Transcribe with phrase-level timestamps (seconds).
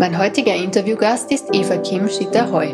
[0.00, 2.68] Mein heutiger Interviewgast ist Eva Kim Schitter-Heu.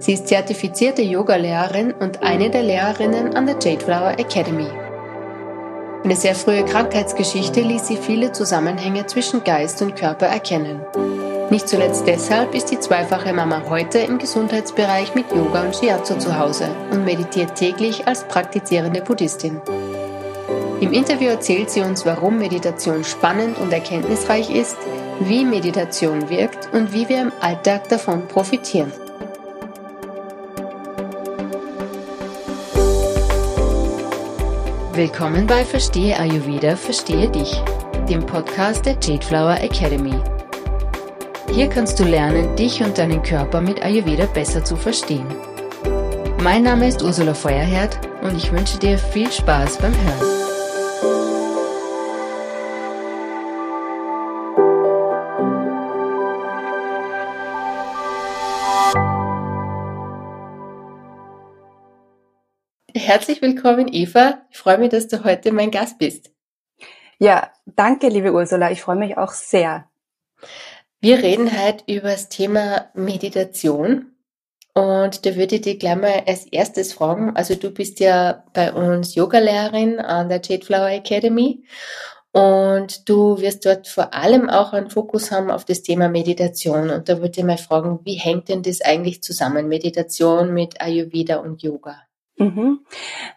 [0.00, 4.66] Sie ist zertifizierte Yogalehrerin und eine der Lehrerinnen an der Jade Flower Academy.
[6.04, 10.82] Eine sehr frühe Krankheitsgeschichte ließ sie viele Zusammenhänge zwischen Geist und Körper erkennen.
[11.48, 16.38] Nicht zuletzt deshalb ist die zweifache Mama heute im Gesundheitsbereich mit Yoga und Shiatsu zu
[16.38, 19.62] Hause und meditiert täglich als praktizierende Buddhistin.
[20.80, 24.76] Im Interview erzählt sie uns, warum Meditation spannend und erkenntnisreich ist,
[25.20, 28.92] wie Meditation wirkt und wie wir im Alltag davon profitieren.
[34.92, 37.62] Willkommen bei Verstehe Ayurveda, Verstehe dich,
[38.06, 40.14] dem Podcast der Jade Flower Academy.
[41.52, 45.26] Hier kannst du lernen, dich und deinen Körper mit Ayurveda besser zu verstehen.
[46.42, 50.45] Mein Name ist Ursula Feuerherd und ich wünsche dir viel Spaß beim Hören.
[62.98, 64.40] Herzlich willkommen, Eva.
[64.50, 66.30] Ich freue mich, dass du heute mein Gast bist.
[67.18, 68.70] Ja, danke, liebe Ursula.
[68.70, 69.90] Ich freue mich auch sehr.
[71.02, 74.12] Wir reden heute über das Thema Meditation.
[74.72, 77.36] Und da würde ich dich gleich mal als erstes fragen.
[77.36, 81.64] Also du bist ja bei uns Yogalehrerin an der Jade Flower Academy.
[82.32, 86.88] Und du wirst dort vor allem auch einen Fokus haben auf das Thema Meditation.
[86.88, 91.36] Und da würde ich mal fragen, wie hängt denn das eigentlich zusammen, Meditation mit Ayurveda
[91.36, 92.05] und Yoga?
[92.38, 92.80] Mhm.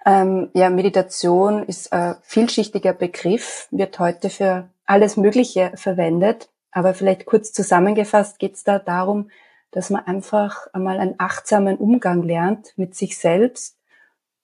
[0.05, 6.49] Ähm, ja, Meditation ist ein vielschichtiger Begriff, wird heute für alles Mögliche verwendet.
[6.71, 9.29] Aber vielleicht kurz zusammengefasst geht es da darum,
[9.71, 13.77] dass man einfach einmal einen achtsamen Umgang lernt mit sich selbst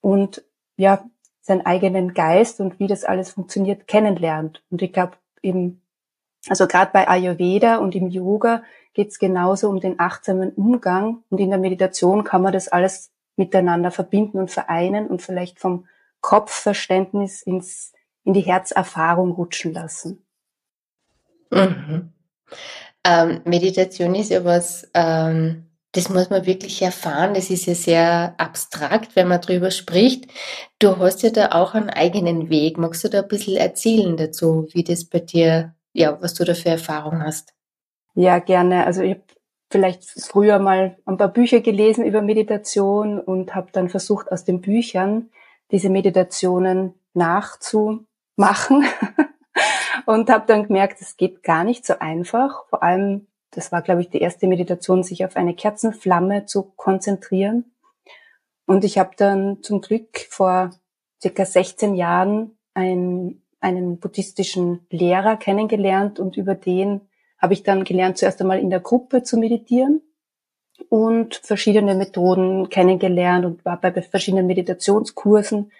[0.00, 0.44] und
[0.76, 1.04] ja,
[1.40, 4.62] seinen eigenen Geist und wie das alles funktioniert kennenlernt.
[4.70, 5.80] Und ich glaube eben,
[6.48, 8.62] also gerade bei Ayurveda und im Yoga
[8.94, 13.12] geht es genauso um den achtsamen Umgang und in der Meditation kann man das alles
[13.36, 15.86] miteinander verbinden und vereinen und vielleicht vom
[16.20, 17.92] Kopfverständnis ins,
[18.24, 20.26] in die Herzerfahrung rutschen lassen.
[21.50, 22.12] Mhm.
[23.04, 27.34] Ähm, Meditation ist ja was, ähm, das muss man wirklich erfahren.
[27.34, 30.26] Das ist ja sehr abstrakt, wenn man drüber spricht.
[30.78, 32.76] Du hast ja da auch einen eigenen Weg.
[32.76, 36.54] Magst du da ein bisschen erzählen dazu, wie das bei dir, ja, was du da
[36.54, 37.54] für Erfahrung hast?
[38.14, 38.84] Ja, gerne.
[38.84, 39.22] Also ich habe
[39.70, 44.60] vielleicht früher mal ein paar Bücher gelesen über Meditation und habe dann versucht, aus den
[44.60, 45.30] Büchern
[45.70, 48.06] diese Meditationen nachzumachen
[50.06, 52.66] und habe dann gemerkt, es geht gar nicht so einfach.
[52.68, 57.72] Vor allem, das war, glaube ich, die erste Meditation, sich auf eine Kerzenflamme zu konzentrieren.
[58.66, 60.70] Und ich habe dann zum Glück vor
[61.20, 67.00] circa 16 Jahren einen, einen buddhistischen Lehrer kennengelernt und über den
[67.38, 70.00] habe ich dann gelernt, zuerst einmal in der Gruppe zu meditieren
[70.88, 75.72] und verschiedene Methoden kennengelernt und war bei verschiedenen Meditationskursen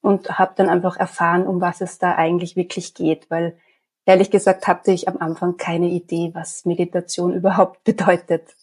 [0.00, 3.56] und habe dann einfach erfahren, um was es da eigentlich wirklich geht, weil
[4.04, 8.54] ehrlich gesagt hatte ich am Anfang keine Idee, was Meditation überhaupt bedeutet.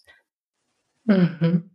[1.06, 1.72] Mhm.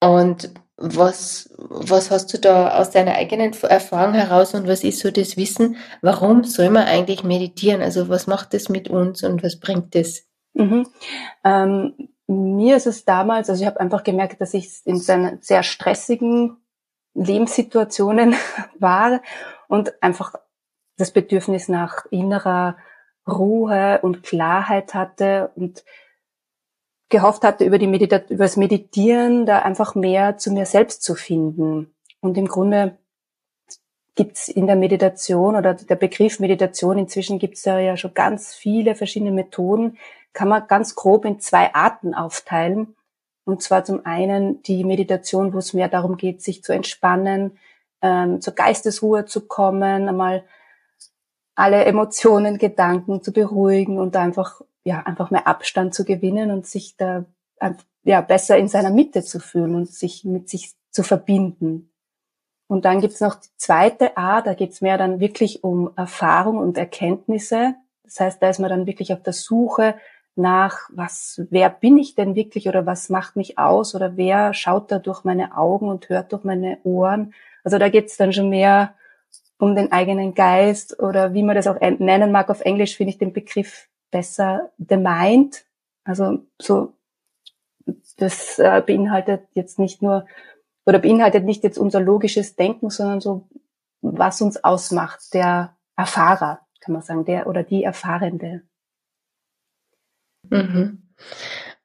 [0.00, 0.50] Und
[0.80, 5.36] was, was hast du da aus deiner eigenen Erfahrung heraus und was ist so das
[5.36, 7.82] Wissen, warum soll man eigentlich meditieren?
[7.82, 10.22] Also was macht das mit uns und was bringt das?
[10.54, 10.86] Mhm.
[11.44, 16.56] Ähm, mir ist es damals, also ich habe einfach gemerkt, dass ich in sehr stressigen
[17.14, 18.34] Lebenssituationen
[18.78, 19.20] war
[19.68, 20.34] und einfach
[20.96, 22.76] das Bedürfnis nach innerer
[23.28, 25.84] Ruhe und Klarheit hatte und
[27.10, 31.14] gehofft hatte, über, die Medita über das Meditieren da einfach mehr zu mir selbst zu
[31.14, 31.92] finden.
[32.20, 32.96] Und im Grunde
[34.14, 38.94] gibt's in der Meditation oder der Begriff Meditation, inzwischen gibt's da ja schon ganz viele
[38.94, 39.98] verschiedene Methoden,
[40.32, 42.94] kann man ganz grob in zwei Arten aufteilen.
[43.44, 47.58] Und zwar zum einen die Meditation, wo es mehr darum geht, sich zu entspannen,
[48.02, 50.44] ähm, zur Geistesruhe zu kommen, einmal
[51.56, 54.60] alle Emotionen, Gedanken zu beruhigen und einfach
[54.90, 57.24] ja, einfach mehr Abstand zu gewinnen und sich da
[58.02, 61.92] ja, besser in seiner Mitte zu fühlen und sich mit sich zu verbinden.
[62.66, 66.76] Und dann gibt's noch die zweite Art, da geht's mehr dann wirklich um Erfahrung und
[66.76, 67.74] Erkenntnisse.
[68.02, 69.94] Das heißt, da ist man dann wirklich auf der Suche
[70.34, 74.90] nach, was, wer bin ich denn wirklich oder was macht mich aus oder wer schaut
[74.90, 77.32] da durch meine Augen und hört durch meine Ohren.
[77.62, 78.94] Also da geht's dann schon mehr
[79.58, 82.50] um den eigenen Geist oder wie man das auch nennen mag.
[82.50, 85.64] Auf Englisch finde ich den Begriff besser the mind.
[86.04, 86.94] Also so,
[88.16, 90.26] das äh, beinhaltet jetzt nicht nur
[90.86, 93.48] oder beinhaltet nicht jetzt unser logisches Denken, sondern so,
[94.00, 98.62] was uns ausmacht, der Erfahrer, kann man sagen, der oder die Erfahrende.
[100.48, 101.02] Mhm.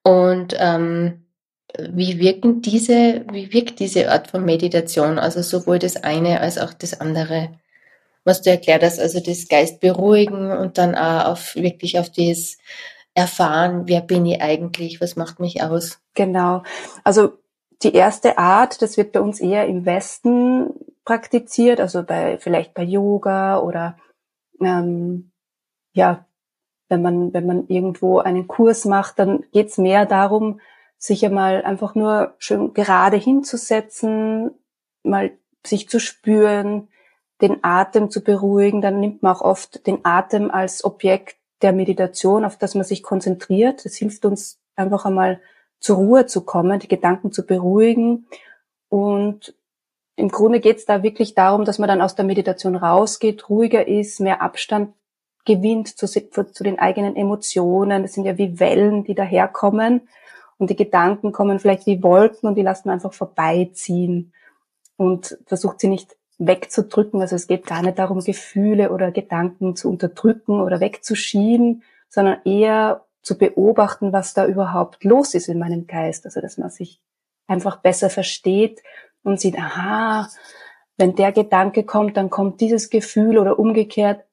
[0.01, 1.25] Und ähm,
[1.77, 6.73] wie wirken diese, wie wirkt diese Art von Meditation, also sowohl das eine als auch
[6.73, 7.59] das andere?
[8.25, 12.57] Was du erklärt hast, also das Geist beruhigen und dann auch auf wirklich auf das
[13.13, 15.99] erfahren, wer bin ich eigentlich, was macht mich aus?
[16.15, 16.63] Genau.
[17.03, 17.37] Also
[17.81, 20.71] die erste Art, das wird bei uns eher im Westen
[21.05, 23.97] praktiziert, also bei vielleicht bei Yoga oder
[24.59, 25.31] ähm,
[25.93, 26.25] ja,
[26.89, 30.59] wenn man wenn man irgendwo einen Kurs macht, dann geht's mehr darum,
[30.97, 34.51] sich einmal einfach nur schön gerade hinzusetzen,
[35.03, 35.31] mal
[35.65, 36.89] sich zu spüren,
[37.41, 38.81] den Atem zu beruhigen.
[38.81, 43.03] Dann nimmt man auch oft den Atem als Objekt der Meditation, auf das man sich
[43.03, 43.85] konzentriert.
[43.85, 45.41] Das hilft uns einfach einmal
[45.79, 48.27] zur Ruhe zu kommen, die Gedanken zu beruhigen.
[48.89, 49.55] Und
[50.15, 53.87] im Grunde geht es da wirklich darum, dass man dann aus der Meditation rausgeht, ruhiger
[53.87, 54.93] ist, mehr Abstand
[55.45, 58.01] gewinnt zu, zu den eigenen Emotionen.
[58.01, 60.07] Das sind ja wie Wellen, die daherkommen.
[60.57, 64.33] Und die Gedanken kommen vielleicht wie Wolken und die lassen einfach vorbeiziehen
[64.95, 67.21] und versucht sie nicht wegzudrücken.
[67.21, 73.05] Also es geht gar nicht darum, Gefühle oder Gedanken zu unterdrücken oder wegzuschieben, sondern eher
[73.21, 76.25] zu beobachten, was da überhaupt los ist in meinem Geist.
[76.25, 77.01] Also dass man sich
[77.47, 78.81] einfach besser versteht
[79.23, 80.29] und sieht, aha,
[80.97, 84.25] wenn der Gedanke kommt, dann kommt dieses Gefühl oder umgekehrt.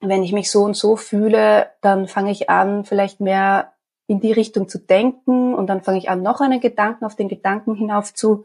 [0.00, 3.72] Wenn ich mich so und so fühle, dann fange ich an, vielleicht mehr
[4.06, 7.28] in die Richtung zu denken und dann fange ich an, noch einen Gedanken auf den
[7.28, 8.44] Gedanken hinauf zu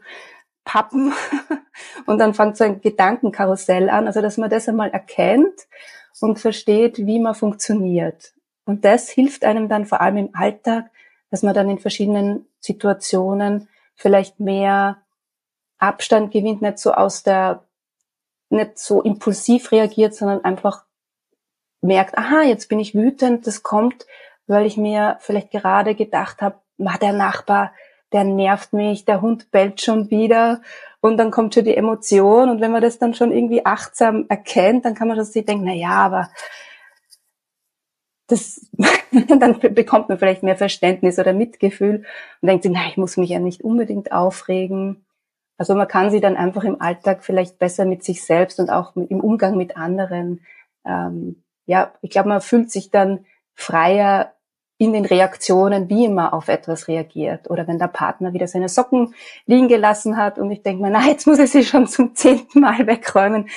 [0.66, 1.14] pappen
[2.06, 4.06] und dann fängt so ein Gedankenkarussell an.
[4.06, 5.66] Also, dass man das einmal erkennt
[6.20, 8.34] und versteht, wie man funktioniert.
[8.66, 10.90] Und das hilft einem dann vor allem im Alltag,
[11.30, 14.98] dass man dann in verschiedenen Situationen vielleicht mehr
[15.78, 17.64] Abstand gewinnt, nicht so aus der,
[18.50, 20.84] nicht so impulsiv reagiert, sondern einfach
[21.80, 24.06] merkt, aha, jetzt bin ich wütend, das kommt
[24.46, 27.72] weil ich mir vielleicht gerade gedacht habe, der Nachbar,
[28.16, 30.62] der nervt mich, der Hund bellt schon wieder
[31.00, 34.86] und dann kommt schon die Emotion und wenn man das dann schon irgendwie achtsam erkennt,
[34.86, 36.30] dann kann man das sich denken, na ja, aber
[38.26, 38.70] das,
[39.28, 42.06] dann bekommt man vielleicht mehr Verständnis oder Mitgefühl
[42.40, 45.04] und denkt sich, na, ich muss mich ja nicht unbedingt aufregen.
[45.58, 48.96] Also man kann sie dann einfach im Alltag vielleicht besser mit sich selbst und auch
[48.96, 50.40] im Umgang mit anderen,
[50.86, 54.32] ähm, ja, ich glaube, man fühlt sich dann freier
[54.78, 57.48] in den Reaktionen, wie man auf etwas reagiert.
[57.50, 59.14] Oder wenn der Partner wieder seine Socken
[59.46, 62.60] liegen gelassen hat und ich denke mir, na, jetzt muss ich sie schon zum zehnten
[62.60, 63.48] Mal wegräumen,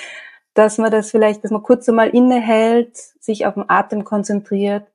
[0.54, 4.88] dass man das vielleicht, dass man kurz einmal innehält, sich auf den Atem konzentriert,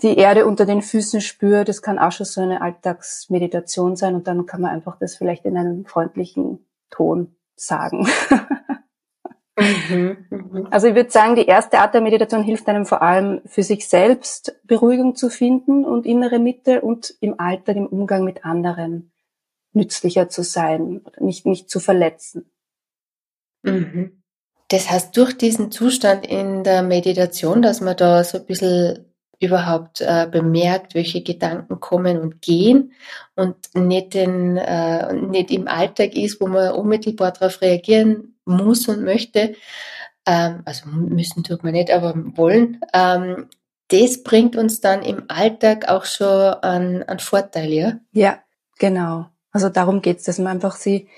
[0.00, 1.68] die Erde unter den Füßen spürt.
[1.68, 5.44] Das kann auch schon so eine Alltagsmeditation sein und dann kann man einfach das vielleicht
[5.44, 8.08] in einem freundlichen Ton sagen.
[9.92, 13.40] Mhm, mhm, Also ich würde sagen, die erste Art der Meditation hilft einem vor allem
[13.46, 18.44] für sich selbst Beruhigung zu finden und innere Mitte und im Alltag, im Umgang mit
[18.44, 19.12] anderen
[19.72, 22.50] nützlicher zu sein, nicht, nicht zu verletzen.
[23.62, 24.22] Mhm.
[24.68, 29.04] Das heißt, durch diesen Zustand in der Meditation, dass man da so ein bisschen
[29.38, 32.92] überhaupt äh, bemerkt, welche Gedanken kommen und gehen
[33.34, 39.04] und nicht, den, äh, nicht im Alltag ist, wo man unmittelbar darauf reagieren muss und
[39.04, 39.54] möchte,
[40.26, 43.48] ähm, also müssen tut man nicht, aber wollen, ähm,
[43.88, 47.98] das bringt uns dann im Alltag auch schon einen, einen Vorteil, ja?
[48.12, 48.38] Ja,
[48.78, 49.26] genau.
[49.50, 51.08] Also darum geht's, dass man einfach sie,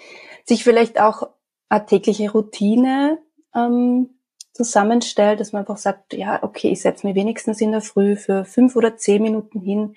[0.45, 1.29] sich vielleicht auch
[1.69, 3.19] eine tägliche Routine
[3.55, 4.11] ähm,
[4.53, 8.45] zusammenstellt, dass man einfach sagt, ja, okay, ich setze mir wenigstens in der Früh für
[8.45, 9.97] fünf oder zehn Minuten hin,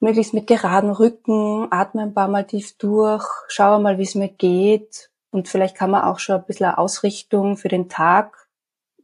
[0.00, 4.28] möglichst mit geraden Rücken, atme ein paar Mal tief durch, schaue mal, wie es mir
[4.28, 8.48] geht und vielleicht kann man auch schon ein bisschen Ausrichtung für den Tag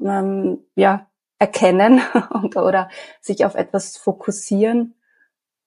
[0.00, 1.06] ähm, ja,
[1.38, 2.88] erkennen und, oder
[3.20, 4.94] sich auf etwas fokussieren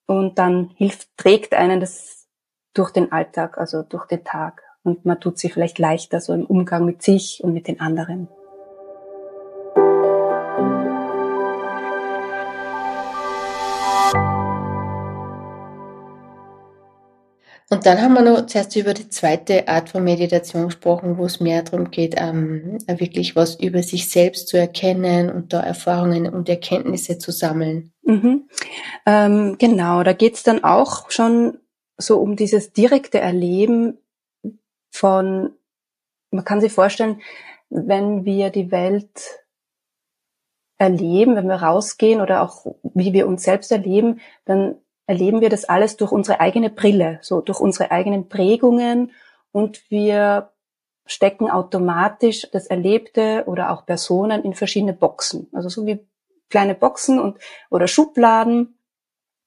[0.07, 2.27] und dann hilft, trägt einen das
[2.73, 6.47] durch den Alltag, also durch den Tag und man tut sich vielleicht leichter so im
[6.47, 8.27] Umgang mit sich und mit den anderen.
[17.69, 21.39] Und dann haben wir noch zuerst über die zweite Art von Meditation gesprochen, wo es
[21.39, 26.47] mehr darum geht, ähm, wirklich was über sich selbst zu erkennen und da Erfahrungen und
[26.47, 27.91] Erkenntnisse zu sammeln.
[28.03, 28.47] Mhm.
[29.07, 31.57] Ähm, genau, da geht's dann auch schon
[31.97, 33.97] so um dieses direkte Erleben
[34.91, 35.51] von,
[36.29, 37.21] man kann sich vorstellen,
[37.69, 39.39] wenn wir die Welt
[40.77, 44.75] erleben, wenn wir rausgehen oder auch wie wir uns selbst erleben, dann
[45.07, 49.11] erleben wir das alles durch unsere eigene Brille, so durch unsere eigenen Prägungen
[49.51, 50.51] und wir
[51.05, 55.47] stecken automatisch das Erlebte oder auch Personen in verschiedene Boxen.
[55.53, 55.99] Also so wie
[56.49, 57.37] kleine Boxen und,
[57.69, 58.79] oder Schubladen.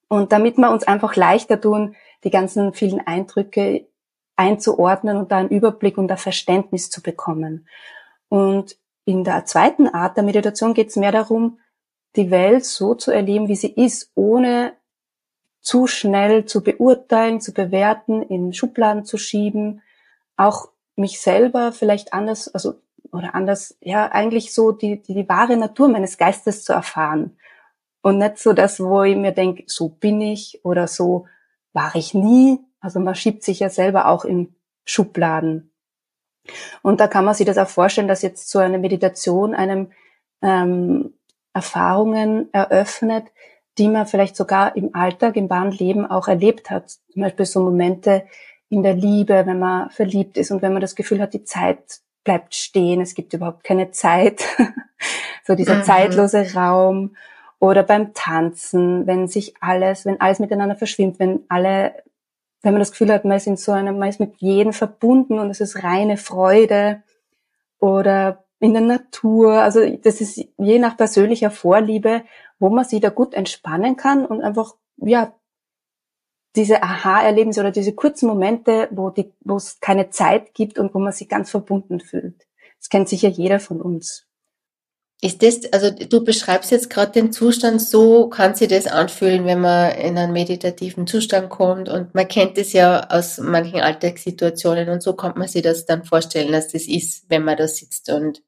[0.07, 3.87] Und damit wir uns einfach leichter tun, die ganzen vielen Eindrücke
[4.35, 7.67] einzuordnen und da einen Überblick und ein Verständnis zu bekommen.
[8.29, 11.59] Und in der zweiten Art der Meditation geht es mehr darum,
[12.15, 14.73] die Welt so zu erleben, wie sie ist, ohne
[15.61, 19.81] zu schnell zu beurteilen, zu bewerten, in Schubladen zu schieben,
[20.37, 22.75] auch mich selber vielleicht anders, also
[23.11, 27.37] oder anders, ja, eigentlich so die, die, die wahre Natur meines Geistes zu erfahren.
[28.01, 31.27] Und nicht so das, wo ich mir denke, so bin ich oder so
[31.73, 32.59] war ich nie.
[32.79, 35.71] Also man schiebt sich ja selber auch in Schubladen.
[36.81, 39.91] Und da kann man sich das auch vorstellen, dass jetzt so eine Meditation einem
[40.41, 41.13] ähm,
[41.53, 43.25] Erfahrungen eröffnet,
[43.79, 46.89] die man vielleicht sogar im Alltag, im wahren Leben auch erlebt hat.
[47.11, 48.25] Zum Beispiel so Momente
[48.69, 52.01] in der Liebe, wenn man verliebt ist und wenn man das Gefühl hat, die Zeit
[52.23, 54.43] bleibt stehen, es gibt überhaupt keine Zeit.
[55.47, 55.83] so dieser mhm.
[55.83, 57.15] zeitlose Raum.
[57.59, 61.93] Oder beim Tanzen, wenn sich alles, wenn alles miteinander verschwimmt, wenn alle,
[62.61, 65.39] wenn man das Gefühl hat, man ist in so einem, man ist mit jedem verbunden
[65.39, 67.01] und es ist reine Freude.
[67.79, 69.61] Oder in der Natur.
[69.61, 72.23] Also das ist je nach persönlicher Vorliebe,
[72.59, 75.33] wo man sich da gut entspannen kann und einfach, ja,
[76.55, 80.99] diese Aha-Erlebnisse oder diese kurzen Momente, wo, die, wo es keine Zeit gibt und wo
[80.99, 82.47] man sich ganz verbunden fühlt.
[82.79, 84.25] Das kennt sicher jeder von uns.
[85.21, 89.59] Ist das, also du beschreibst jetzt gerade den Zustand, so kann sich das anfühlen, wenn
[89.59, 95.03] man in einen meditativen Zustand kommt und man kennt es ja aus manchen Alltagssituationen und
[95.03, 98.41] so kommt man sich das dann vorstellen, dass das ist, wenn man da sitzt und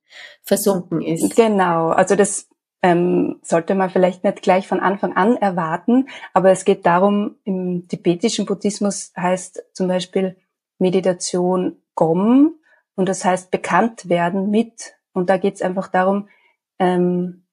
[0.43, 1.35] versunken ist.
[1.35, 2.47] Genau, also das
[2.83, 7.87] ähm, sollte man vielleicht nicht gleich von Anfang an erwarten, aber es geht darum, im
[7.87, 10.37] tibetischen Buddhismus heißt zum Beispiel
[10.79, 12.55] Meditation Gom
[12.95, 16.27] und das heißt bekannt werden mit und da geht es einfach darum,
[16.79, 17.45] ähm,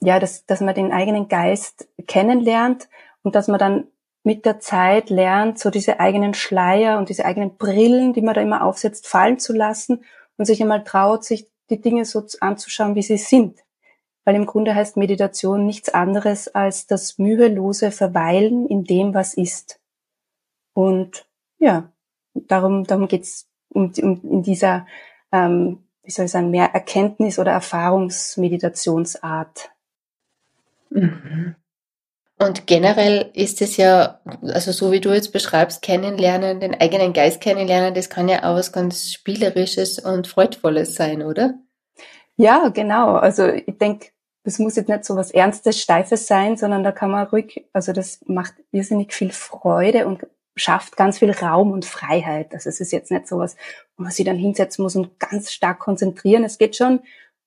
[0.00, 2.88] ja, dass, dass man den eigenen Geist kennenlernt
[3.22, 3.86] und dass man dann
[4.22, 8.42] mit der Zeit lernt, so diese eigenen Schleier und diese eigenen Brillen, die man da
[8.42, 10.04] immer aufsetzt, fallen zu lassen
[10.36, 13.60] und sich einmal traut, sich die Dinge so anzuschauen, wie sie sind.
[14.30, 19.80] Weil im Grunde heißt Meditation nichts anderes als das mühelose Verweilen in dem, was ist.
[20.72, 21.26] Und
[21.58, 21.90] ja,
[22.34, 24.86] darum, darum geht's um, um, in dieser
[25.32, 29.70] ähm, wie soll ich sagen, mehr Erkenntnis- oder Erfahrungsmeditationsart.
[30.90, 31.56] Mhm.
[32.38, 37.42] Und generell ist es ja, also so wie du jetzt beschreibst, kennenlernen, den eigenen Geist
[37.42, 41.58] kennenlernen, das kann ja auch was ganz Spielerisches und Freudvolles sein, oder?
[42.36, 43.16] Ja, genau.
[43.16, 44.06] Also ich denke,
[44.42, 47.92] das muss jetzt nicht so was Ernstes, Steifes sein, sondern da kann man ruhig, also
[47.92, 52.52] das macht irrsinnig viel Freude und schafft ganz viel Raum und Freiheit.
[52.54, 53.56] Also es ist jetzt nicht so was,
[53.96, 56.44] wo man sich dann hinsetzen muss und ganz stark konzentrieren.
[56.44, 57.00] Es geht schon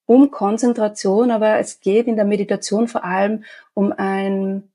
[0.06, 4.72] um Konzentration, aber es geht in der Meditation vor allem um ein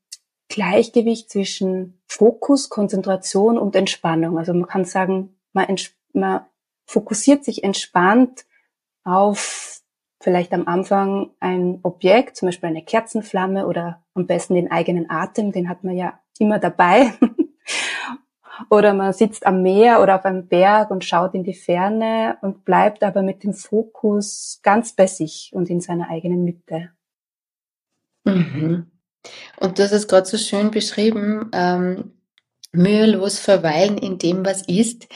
[0.49, 4.37] Gleichgewicht zwischen Fokus, Konzentration und Entspannung.
[4.37, 5.67] Also man kann sagen, man,
[6.13, 6.41] man
[6.85, 8.45] fokussiert sich entspannt
[9.03, 9.78] auf
[10.21, 15.51] vielleicht am Anfang ein Objekt, zum Beispiel eine Kerzenflamme oder am besten den eigenen Atem,
[15.51, 17.13] den hat man ja immer dabei.
[18.69, 22.65] Oder man sitzt am Meer oder auf einem Berg und schaut in die Ferne und
[22.65, 26.91] bleibt aber mit dem Fokus ganz bei sich und in seiner eigenen Mitte.
[28.25, 28.91] Mhm.
[29.59, 32.18] Und du hast es gerade so schön beschrieben, ähm,
[32.71, 35.07] mühelos verweilen in dem, was ist.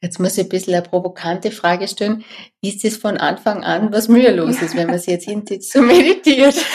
[0.00, 2.24] Jetzt muss ich ein bisschen eine provokante Frage stellen.
[2.62, 6.54] Ist es von Anfang an was mühelos ist, wenn man sich jetzt hinsetzt so meditiert?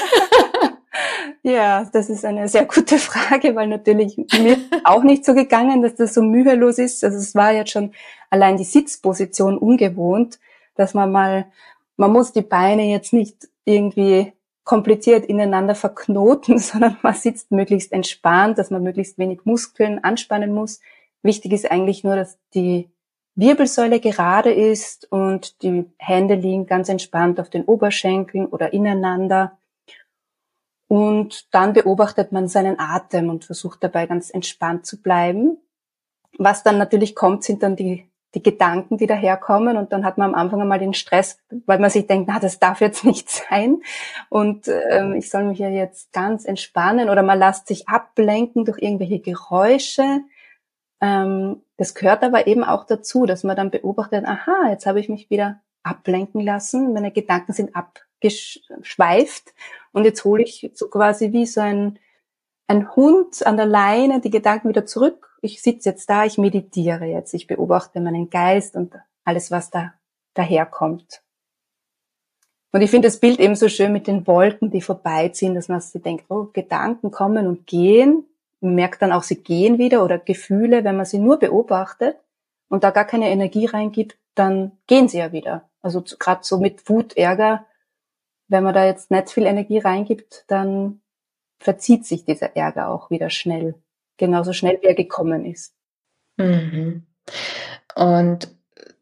[1.44, 5.96] Ja, das ist eine sehr gute Frage, weil natürlich mir auch nicht so gegangen, dass
[5.96, 7.06] das so mühelos ist.
[7.06, 7.94] Also es war jetzt schon
[8.29, 10.39] allein die Sitzposition ungewohnt,
[10.75, 11.46] dass man mal,
[11.96, 14.34] man muss die Beine jetzt nicht irgendwie
[14.67, 20.79] kompliziert ineinander verknoten, sondern man sitzt möglichst entspannt, dass man möglichst wenig Muskeln anspannen muss.
[21.24, 22.91] Wichtig ist eigentlich nur, dass die
[23.33, 29.57] Wirbelsäule gerade ist und die Hände liegen ganz entspannt auf den Oberschenkeln oder ineinander.
[30.88, 35.57] Und dann beobachtet man seinen Atem und versucht dabei ganz entspannt zu bleiben.
[36.38, 39.77] Was dann natürlich kommt, sind dann die, die Gedanken, die daherkommen.
[39.77, 42.60] Und dann hat man am Anfang einmal den Stress, weil man sich denkt, na, das
[42.60, 43.81] darf jetzt nicht sein.
[44.29, 47.10] Und ähm, ich soll mich ja jetzt ganz entspannen.
[47.10, 50.22] Oder man lässt sich ablenken durch irgendwelche Geräusche.
[51.01, 55.10] Ähm, das gehört aber eben auch dazu, dass man dann beobachtet, aha, jetzt habe ich
[55.10, 56.93] mich wieder ablenken lassen.
[56.93, 59.53] Meine Gedanken sind abgeschweift
[59.91, 62.00] und jetzt hole ich so quasi wie so ein,
[62.67, 65.26] ein Hund an der Leine die Gedanken wieder zurück.
[65.41, 69.94] Ich sitze jetzt da, ich meditiere jetzt, ich beobachte meinen Geist und alles, was da
[70.34, 71.22] daherkommt.
[72.72, 75.82] Und ich finde das Bild eben so schön mit den Wolken, die vorbeiziehen, dass man
[75.82, 78.25] sich denkt, oh, Gedanken kommen und gehen.
[78.60, 82.17] Man merkt dann auch, sie gehen wieder oder Gefühle, wenn man sie nur beobachtet
[82.70, 85.70] und da gar keine Energie reingibt, dann gehen sie ja wieder.
[85.82, 87.65] Also gerade so mit Wut, Ärger,
[88.48, 91.01] wenn man da jetzt nicht viel Energie reingibt, dann
[91.60, 93.75] verzieht sich dieser Ärger auch wieder schnell.
[94.17, 95.74] Genauso schnell, wie er gekommen ist.
[96.38, 97.05] Mhm.
[97.95, 98.50] Und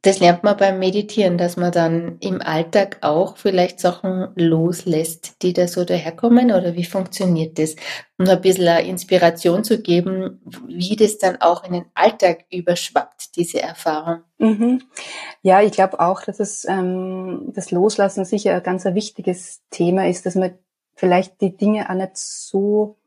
[0.05, 5.51] das lernt man beim Meditieren, dass man dann im Alltag auch vielleicht Sachen loslässt, die
[5.51, 7.75] da so daherkommen oder wie funktioniert das?
[8.19, 13.35] Um ein bisschen eine Inspiration zu geben, wie das dann auch in den Alltag überschwappt,
[13.35, 14.21] diese Erfahrung.
[14.37, 14.83] Mhm.
[15.41, 20.07] Ja, ich glaube auch, dass es ähm, das Loslassen sicher ein ganz ein wichtiges Thema
[20.07, 20.53] ist, dass man
[20.93, 22.97] vielleicht die Dinge auch nicht so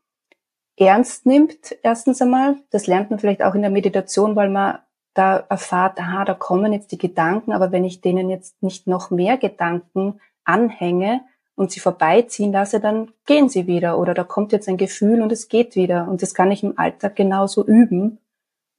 [0.79, 2.55] ernst nimmt, erstens einmal.
[2.71, 4.79] Das lernt man vielleicht auch in der Meditation, weil man
[5.13, 9.09] da erfahrt, aha, da kommen jetzt die Gedanken, aber wenn ich denen jetzt nicht noch
[9.09, 11.21] mehr Gedanken anhänge
[11.55, 15.31] und sie vorbeiziehen lasse, dann gehen sie wieder oder da kommt jetzt ein Gefühl und
[15.31, 16.07] es geht wieder.
[16.07, 18.19] Und das kann ich im Alltag genauso üben.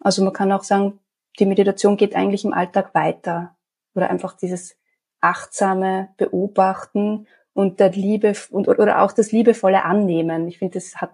[0.00, 0.99] Also man kann auch sagen,
[1.38, 3.54] die Meditation geht eigentlich im Alltag weiter
[3.95, 4.76] oder einfach dieses
[5.21, 10.49] achtsame Beobachten und der Liebe und, oder auch das liebevolle Annehmen.
[10.49, 11.11] Ich finde, das hat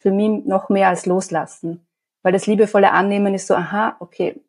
[0.00, 1.86] für mich noch mehr als Loslassen.
[2.22, 4.40] Weil das liebevolle Annehmen ist so, aha, okay,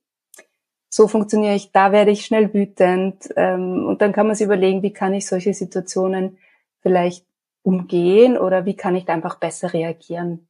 [0.89, 3.29] so funktioniere ich, da werde ich schnell wütend.
[3.35, 6.37] Ähm, und dann kann man sich überlegen, wie kann ich solche Situationen
[6.81, 7.25] vielleicht
[7.63, 10.47] umgehen oder wie kann ich da einfach besser reagieren.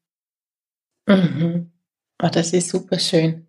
[1.08, 1.72] Mhm.
[2.24, 3.48] Oh, das ist super schön.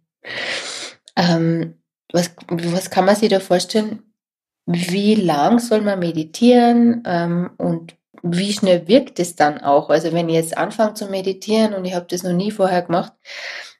[1.17, 1.83] Ähm,
[2.13, 4.03] was, was kann man sich da vorstellen?
[4.67, 9.91] Wie lang soll man meditieren ähm, und wie schnell wirkt es dann auch?
[9.91, 13.13] Also wenn ich jetzt anfange zu meditieren und ich habe das noch nie vorher gemacht,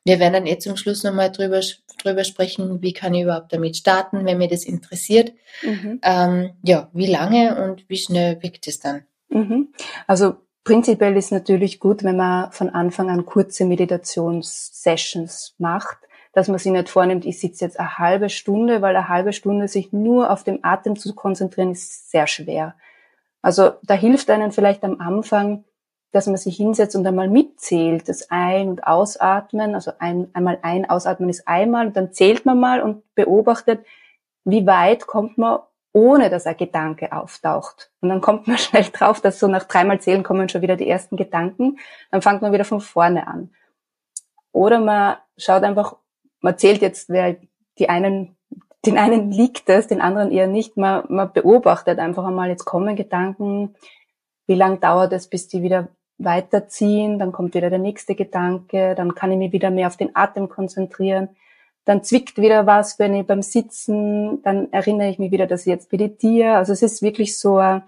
[0.05, 1.61] wir werden dann eh zum Schluss nochmal drüber,
[2.03, 5.33] drüber sprechen, wie kann ich überhaupt damit starten, wenn mir das interessiert.
[5.63, 6.01] Mhm.
[6.03, 9.05] Ähm, ja, wie lange und wie schnell wirkt es dann?
[9.29, 9.69] Mhm.
[10.09, 10.35] Also
[10.65, 15.99] prinzipiell ist natürlich gut, wenn man von Anfang an kurze Meditationssessions macht,
[16.33, 19.69] dass man sich nicht vornimmt, ich sitze jetzt eine halbe Stunde, weil eine halbe Stunde
[19.69, 22.75] sich nur auf den Atem zu konzentrieren, ist sehr schwer.
[23.43, 25.65] Also da hilft einen vielleicht am Anfang,
[26.13, 30.89] dass man sich hinsetzt und einmal mitzählt, das Ein- und Ausatmen, also ein, einmal ein,
[30.89, 33.85] Ausatmen ist einmal und dann zählt man mal und beobachtet,
[34.45, 35.61] wie weit kommt man,
[35.93, 37.91] ohne dass ein Gedanke auftaucht.
[38.01, 40.89] Und dann kommt man schnell drauf, dass so nach dreimal Zählen kommen schon wieder die
[40.89, 41.79] ersten Gedanken,
[42.11, 43.51] dann fängt man wieder von vorne an.
[44.53, 45.97] Oder man schaut einfach,
[46.41, 47.37] man zählt jetzt, wer
[47.79, 48.37] die einen
[48.85, 50.77] den einen liegt es, den anderen eher nicht.
[50.77, 53.75] Man, man beobachtet einfach einmal, jetzt kommen Gedanken,
[54.47, 59.15] wie lang dauert es, bis die wieder weiterziehen, dann kommt wieder der nächste Gedanke, dann
[59.15, 61.31] kann ich mich wieder mehr auf den Atem konzentrieren,
[61.85, 65.67] dann zwickt wieder was, wenn ich beim Sitzen, dann erinnere ich mich wieder, dass ich
[65.67, 66.55] jetzt meditiere.
[66.55, 67.83] Also es ist wirklich so, ein,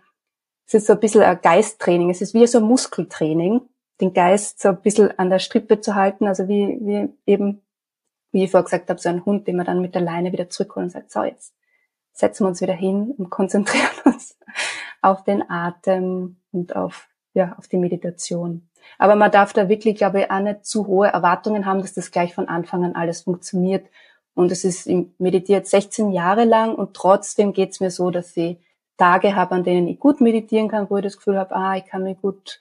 [0.67, 3.61] es ist so ein bisschen ein Geisttraining, es ist wie so ein Muskeltraining,
[4.01, 7.64] den Geist so ein bisschen an der Strippe zu halten, also wie, wie eben
[8.35, 10.51] wie ich vorher gesagt habe, so ein Hund, den man dann mit der Leine wieder
[10.51, 11.55] zurückholt und sagt, so jetzt
[12.13, 14.37] setzen wir uns wieder hin und konzentrieren uns
[15.01, 18.69] auf den Atem und auf, ja, auf die Meditation.
[18.99, 22.11] Aber man darf da wirklich, glaube ich, auch nicht zu hohe Erwartungen haben, dass das
[22.11, 23.87] gleich von Anfang an alles funktioniert.
[24.35, 28.59] Und es ist meditiert 16 Jahre lang und trotzdem geht's mir so, dass ich
[28.97, 31.85] Tage habe, an denen ich gut meditieren kann, wo ich das Gefühl habe, ah, ich
[31.85, 32.59] kann mich gut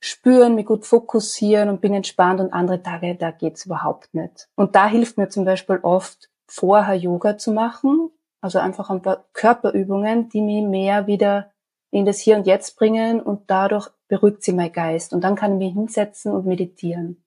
[0.00, 4.48] spüren, mich gut fokussieren und bin entspannt und andere Tage, da geht's überhaupt nicht.
[4.54, 9.24] Und da hilft mir zum Beispiel oft, vorher Yoga zu machen, also einfach ein paar
[9.32, 11.50] Körperübungen, die mich mehr wieder
[11.90, 15.12] in das Hier und Jetzt bringen und dadurch beruhigt sie mein Geist.
[15.12, 17.24] Und dann kann ich mich hinsetzen und meditieren.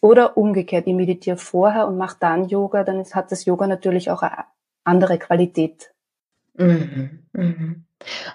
[0.00, 4.22] Oder umgekehrt, ich meditiere vorher und mache dann Yoga, dann hat das Yoga natürlich auch
[4.22, 4.44] eine
[4.82, 5.94] andere Qualität.
[6.54, 7.84] Mhm, mhm.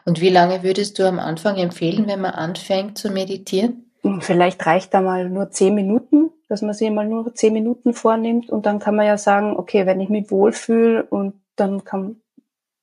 [0.06, 3.88] Und wie lange würdest du am Anfang empfehlen, wenn man anfängt zu meditieren?
[4.21, 8.49] Vielleicht reicht da mal nur zehn Minuten, dass man sich mal nur zehn Minuten vornimmt
[8.49, 12.21] und dann kann man ja sagen, okay, wenn ich mich wohlfühle und dann kann,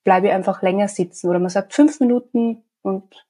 [0.05, 3.27] bleibe ich einfach länger sitzen oder man sagt fünf Minuten und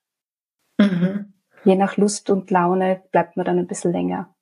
[0.79, 1.33] mhm.
[1.65, 4.35] je nach Lust und Laune bleibt man dann ein bisschen länger.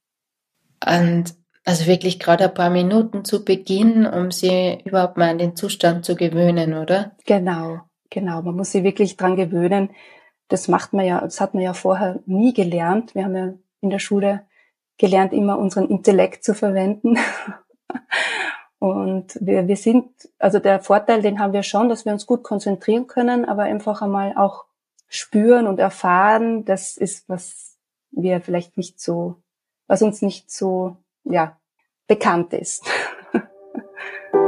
[0.85, 5.57] Und also wirklich gerade ein paar Minuten zu Beginn, um sie überhaupt mal an den
[5.57, 7.13] Zustand zu gewöhnen, oder?
[7.27, 9.89] Genau, Genau, man muss sich wirklich dran gewöhnen.
[10.49, 13.15] Das macht man ja, das hat man ja vorher nie gelernt.
[13.15, 14.47] Wir haben ja in der Schule
[14.99, 17.17] gelernt, immer unseren Intellekt zu verwenden.
[18.79, 22.43] Und wir, wir sind, also der Vorteil, den haben wir schon, dass wir uns gut
[22.43, 24.67] konzentrieren können, aber einfach einmal auch
[25.09, 27.79] spüren und erfahren, das ist, was
[28.11, 29.37] wir vielleicht nicht so,
[29.87, 31.57] was uns nicht so, ja,
[32.09, 32.85] bekannt ist.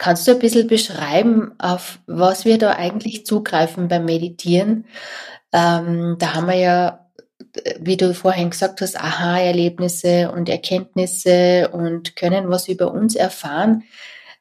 [0.00, 4.86] Kannst du ein bisschen beschreiben, auf was wir da eigentlich zugreifen beim Meditieren?
[5.52, 7.10] Ähm, da haben wir ja,
[7.78, 13.82] wie du vorhin gesagt hast, Aha-Erlebnisse und Erkenntnisse und können was über uns erfahren.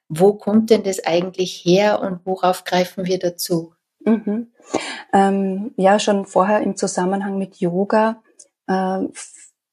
[0.07, 3.73] Wo kommt denn das eigentlich her und worauf greifen wir dazu?
[4.05, 4.53] Mhm.
[5.11, 8.23] Ähm, ja, schon vorher im Zusammenhang mit Yoga,
[8.67, 8.99] äh,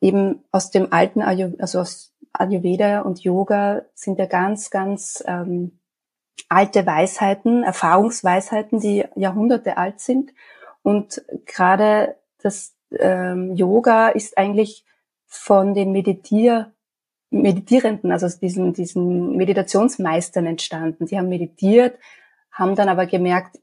[0.01, 5.79] eben aus dem alten, Ayurveda, also aus Ayurveda und Yoga sind ja ganz, ganz ähm,
[6.49, 10.33] alte Weisheiten, Erfahrungsweisheiten, die Jahrhunderte alt sind.
[10.83, 14.85] Und gerade das ähm, Yoga ist eigentlich
[15.27, 16.73] von den Meditier
[17.31, 21.07] Meditierenden, also diesen, diesen Meditationsmeistern entstanden.
[21.07, 21.99] Die haben meditiert,
[22.53, 23.59] haben dann aber gemerkt,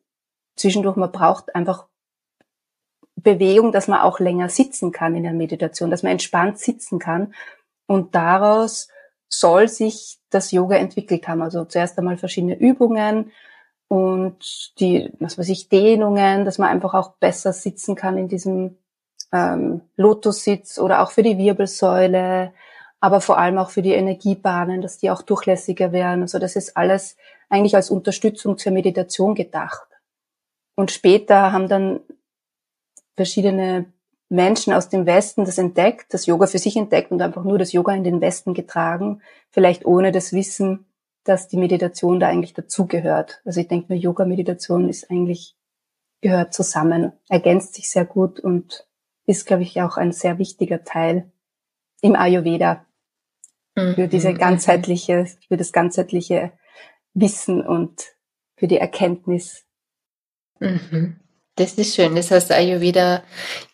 [0.55, 1.88] zwischendurch, man braucht einfach
[3.15, 7.33] Bewegung, dass man auch länger sitzen kann in der Meditation, dass man entspannt sitzen kann.
[7.85, 8.87] Und daraus
[9.29, 11.41] soll sich das Yoga entwickelt haben.
[11.41, 13.31] Also zuerst einmal verschiedene Übungen
[13.87, 18.77] und die, was weiß ich, Dehnungen, dass man einfach auch besser sitzen kann in diesem
[19.31, 22.53] ähm, Lotussitz oder auch für die Wirbelsäule,
[22.99, 26.21] aber vor allem auch für die Energiebahnen, dass die auch durchlässiger werden.
[26.21, 27.17] Also das ist alles
[27.49, 29.87] eigentlich als Unterstützung zur Meditation gedacht.
[30.75, 31.99] Und später haben dann
[33.15, 33.92] verschiedene
[34.33, 37.71] Menschen aus dem Westen das entdeckt, das Yoga für sich entdeckt und einfach nur das
[37.71, 40.85] Yoga in den Westen getragen, vielleicht ohne das Wissen,
[41.23, 43.41] dass die Meditation da eigentlich dazugehört.
[43.45, 45.55] Also ich denke mir, Yoga-Meditation ist eigentlich,
[46.21, 48.87] gehört zusammen, ergänzt sich sehr gut und
[49.25, 51.31] ist, glaube ich, auch ein sehr wichtiger Teil
[52.01, 52.85] im Ayurveda
[53.75, 54.37] für diese mhm.
[54.37, 56.51] ganzheitliche, für das ganzheitliche
[57.13, 58.15] Wissen und
[58.55, 59.65] für die Erkenntnis.
[60.59, 61.19] Mhm.
[61.55, 62.15] Das ist schön.
[62.15, 63.21] Das heißt, Ayurveda,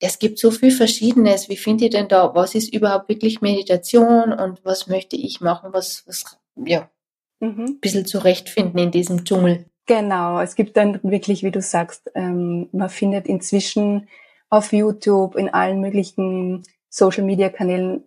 [0.02, 1.48] es gibt so viel Verschiedenes.
[1.48, 5.72] Wie findet ihr denn da, was ist überhaupt wirklich Meditation und was möchte ich machen,
[5.72, 6.90] was, was ja,
[7.38, 7.64] mhm.
[7.66, 9.66] ein bisschen zurechtfinden in diesem Dschungel?
[9.86, 14.08] Genau, es gibt dann wirklich, wie du sagst, ähm, man findet inzwischen
[14.50, 18.02] auf YouTube, in allen möglichen Social Media Kanälen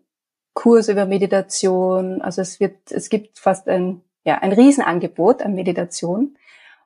[0.53, 2.21] Kurse über Meditation.
[2.21, 6.36] Also es wird, es gibt fast ein, ja, ein Riesenangebot an Meditation.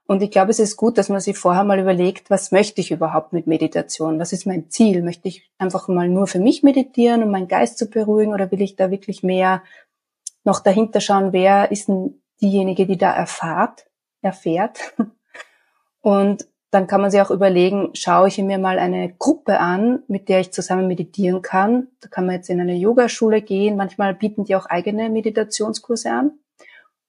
[0.09, 2.89] Und ich glaube, es ist gut, dass man sich vorher mal überlegt, was möchte ich
[2.89, 4.17] überhaupt mit Meditation?
[4.17, 5.03] Was ist mein Ziel?
[5.03, 8.33] Möchte ich einfach mal nur für mich meditieren, um meinen Geist zu beruhigen?
[8.33, 9.61] Oder will ich da wirklich mehr
[10.43, 13.85] noch dahinter schauen, wer ist denn diejenige, die da erfahrt,
[14.23, 14.95] erfährt?
[16.01, 20.27] Und dann kann man sich auch überlegen, schaue ich mir mal eine Gruppe an, mit
[20.27, 21.89] der ich zusammen meditieren kann.
[21.99, 23.77] Da kann man jetzt in eine Yogaschule gehen.
[23.77, 26.31] Manchmal bieten die auch eigene Meditationskurse an.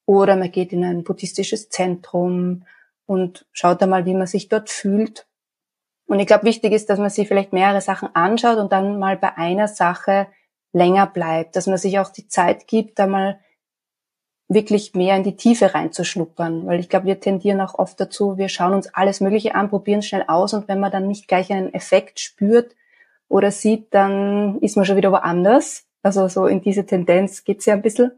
[0.04, 2.64] Oder man geht in ein buddhistisches Zentrum
[3.10, 5.26] und schaut einmal, wie man sich dort fühlt.
[6.06, 9.16] Und ich glaube, wichtig ist, dass man sich vielleicht mehrere Sachen anschaut und dann mal
[9.16, 10.28] bei einer Sache
[10.72, 13.40] länger bleibt, dass man sich auch die Zeit gibt, da mal
[14.46, 18.48] wirklich mehr in die Tiefe reinzuschnuppern, weil ich glaube, wir tendieren auch oft dazu, wir
[18.48, 21.74] schauen uns alles Mögliche an, probieren schnell aus und wenn man dann nicht gleich einen
[21.74, 22.76] Effekt spürt
[23.28, 25.84] oder sieht, dann ist man schon wieder woanders.
[26.04, 28.12] Also so in diese Tendenz geht's ja ein bisschen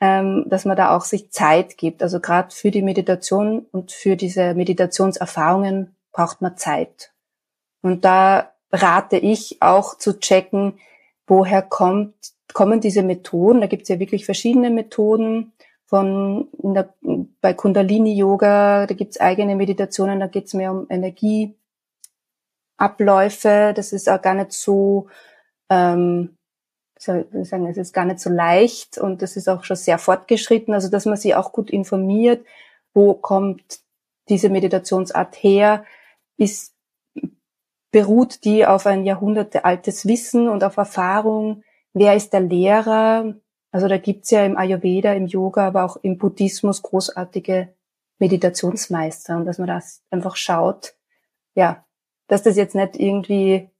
[0.00, 2.02] ähm, dass man da auch sich Zeit gibt.
[2.02, 7.12] Also gerade für die Meditation und für diese Meditationserfahrungen braucht man Zeit.
[7.82, 10.78] Und da rate ich auch zu checken,
[11.26, 12.14] woher kommt,
[12.52, 13.60] kommen diese Methoden.
[13.60, 15.52] Da gibt es ja wirklich verschiedene Methoden
[15.86, 16.92] von der,
[17.40, 23.72] bei Kundalini-Yoga, da gibt es eigene Meditationen, da geht es mehr um Energieabläufe.
[23.74, 25.06] Das ist auch gar nicht so
[25.70, 26.35] ähm,
[26.98, 30.88] sagen, es ist gar nicht so leicht und es ist auch schon sehr fortgeschritten, also
[30.88, 32.44] dass man sich auch gut informiert,
[32.94, 33.80] wo kommt
[34.28, 35.84] diese Meditationsart her,
[36.36, 36.74] ist,
[37.90, 43.34] beruht die auf ein jahrhundertealtes Wissen und auf Erfahrung, wer ist der Lehrer,
[43.70, 47.74] also da gibt's ja im Ayurveda, im Yoga, aber auch im Buddhismus großartige
[48.18, 50.94] Meditationsmeister und dass man das einfach schaut,
[51.54, 51.84] ja,
[52.28, 53.70] dass das jetzt nicht irgendwie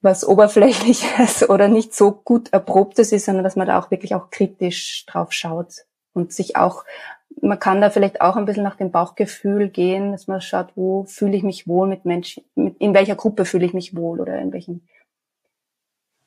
[0.00, 4.30] was Oberflächliches oder nicht so gut Erprobtes ist, sondern dass man da auch wirklich auch
[4.30, 6.84] kritisch drauf schaut und sich auch,
[7.42, 11.04] man kann da vielleicht auch ein bisschen nach dem Bauchgefühl gehen, dass man schaut, wo
[11.04, 14.38] fühle ich mich wohl mit Menschen, mit, in welcher Gruppe fühle ich mich wohl oder
[14.38, 14.82] in welchem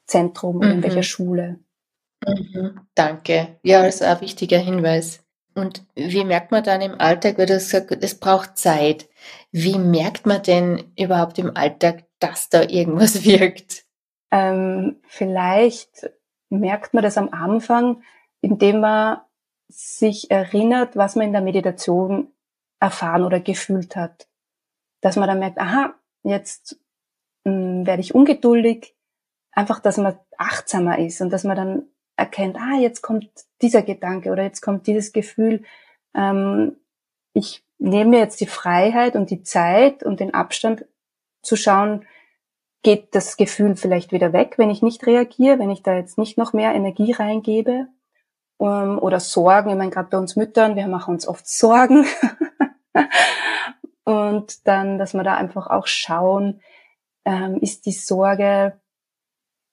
[0.06, 1.04] Zentrum oder in welcher mhm.
[1.04, 1.60] Schule.
[2.26, 2.82] Mhm.
[2.96, 3.60] Danke.
[3.64, 5.24] Ja, das ist ein wichtiger Hinweis.
[5.56, 9.10] Und wie merkt man dann im Alltag, weil du sagst, es braucht Zeit.
[9.52, 13.86] Wie merkt man denn überhaupt im Alltag, dass da irgendwas wirkt?
[14.32, 16.12] Ähm, vielleicht
[16.50, 18.04] merkt man das am Anfang,
[18.42, 19.22] indem man
[19.68, 22.32] sich erinnert, was man in der Meditation
[22.80, 24.28] erfahren oder gefühlt hat.
[25.02, 26.80] Dass man dann merkt, aha, jetzt
[27.46, 28.96] mh, hm, werde ich ungeduldig.
[29.52, 31.84] Einfach, dass man achtsamer ist und dass man dann
[32.16, 33.30] erkennt, ah, jetzt kommt
[33.62, 35.64] dieser Gedanke oder jetzt kommt dieses Gefühl.
[36.16, 36.78] Ähm,
[37.34, 40.86] ich nehme mir jetzt die Freiheit und die Zeit und den Abstand
[41.42, 42.06] zu schauen,
[42.82, 46.38] geht das Gefühl vielleicht wieder weg, wenn ich nicht reagiere, wenn ich da jetzt nicht
[46.38, 47.88] noch mehr Energie reingebe
[48.58, 49.70] um, ähm, oder Sorgen.
[49.70, 52.06] Ich meine, gerade bei uns Müttern, wir machen uns oft Sorgen.
[54.06, 56.62] und dann, dass wir da einfach auch schauen,
[57.26, 58.80] ähm, ist die Sorge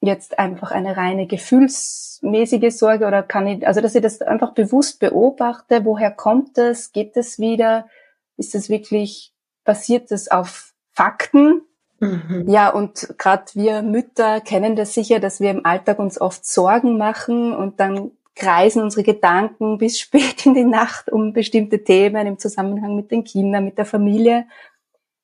[0.01, 5.01] jetzt einfach eine reine gefühlsmäßige Sorge oder kann ich, also dass ich das einfach bewusst
[5.01, 7.89] beobachte, woher kommt das, geht das wieder,
[8.37, 11.63] ist das wirklich, basiert das auf Fakten?
[12.01, 12.45] Mhm.
[12.49, 16.99] Ja, und gerade wir Mütter kennen das sicher, dass wir im Alltag uns oft Sorgen
[16.99, 22.39] machen und dann kreisen unsere Gedanken bis spät in die Nacht um bestimmte Themen im
[22.39, 24.47] Zusammenhang mit den Kindern, mit der Familie.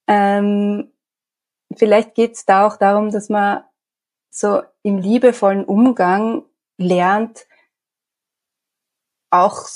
[0.07, 0.93] Ähm,
[1.77, 3.65] vielleicht geht es da auch darum, dass man
[4.31, 6.45] so im liebevollen Umgang
[6.79, 7.47] lernt,
[9.31, 9.67] auch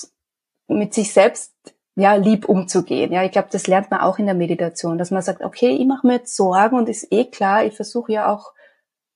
[0.69, 1.55] mit sich selbst
[1.97, 3.13] ja lieb umzugehen.
[3.13, 5.87] Ja, ich glaube, das lernt man auch in der Meditation, dass man sagt, okay, ich
[5.87, 8.53] mache mir jetzt Sorgen und ist eh klar, ich versuche ja auch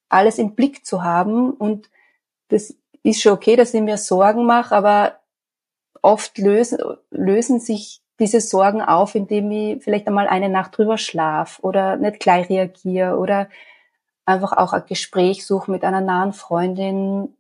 [0.09, 1.91] alles im Blick zu haben und
[2.49, 5.21] das ist schon okay, dass ich mir Sorgen mache, aber
[6.03, 6.79] oft lösen,
[7.11, 12.21] lösen sich diese Sorgen auf, indem ich vielleicht einmal eine Nacht drüber schlaf oder nicht
[12.21, 13.49] gleich reagiere oder
[14.25, 17.35] einfach auch ein Gespräch suche mit einer nahen Freundin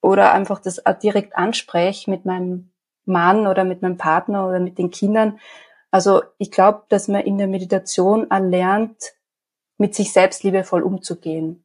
[0.00, 2.71] oder einfach das direkt anspreche mit meinem
[3.04, 5.38] Mann oder mit meinem Partner oder mit den Kindern.
[5.90, 9.14] Also ich glaube, dass man in der Meditation erlernt,
[9.78, 11.64] mit sich selbst liebevoll umzugehen.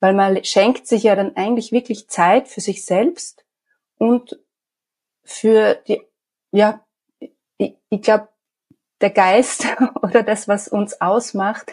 [0.00, 3.44] Weil man schenkt sich ja dann eigentlich wirklich Zeit für sich selbst
[3.98, 4.38] und
[5.24, 6.02] für die,
[6.52, 6.84] ja,
[7.56, 8.28] ich, ich glaube,
[9.00, 9.66] der Geist
[10.02, 11.72] oder das, was uns ausmacht,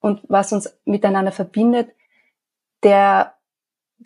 [0.00, 1.90] und was uns miteinander verbindet,
[2.82, 3.34] der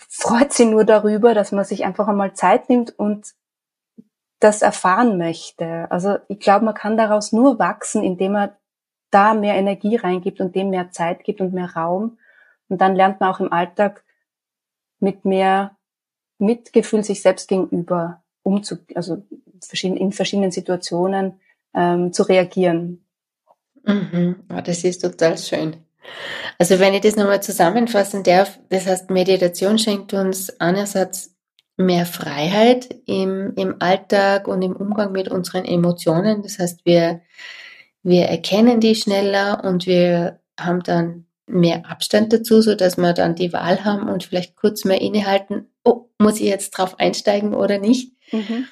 [0.08, 3.34] freut sich nur darüber, dass man sich einfach einmal Zeit nimmt und
[4.42, 5.90] das erfahren möchte.
[5.90, 8.50] Also ich glaube, man kann daraus nur wachsen, indem man
[9.10, 12.18] da mehr Energie reingibt und dem mehr Zeit gibt und mehr Raum.
[12.68, 14.02] Und dann lernt man auch im Alltag
[14.98, 15.76] mit mehr
[16.38, 19.22] Mitgefühl sich selbst gegenüber umzu, also
[19.82, 21.40] in verschiedenen Situationen
[21.74, 23.04] ähm, zu reagieren.
[23.84, 24.42] Mhm.
[24.52, 25.76] Oh, das ist total schön.
[26.58, 31.31] Also wenn ich das nochmal zusammenfassen darf, das heißt, Meditation schenkt uns einerseits
[31.86, 36.42] mehr Freiheit im, im Alltag und im Umgang mit unseren Emotionen.
[36.42, 37.20] Das heißt, wir,
[38.02, 43.34] wir erkennen die schneller und wir haben dann mehr Abstand dazu, so dass wir dann
[43.34, 47.78] die Wahl haben und vielleicht kurz mehr innehalten, oh, muss ich jetzt drauf einsteigen oder
[47.78, 48.12] nicht?
[48.32, 48.66] Mhm.